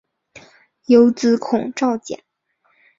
[0.87, 2.23] 有子孔昭俭。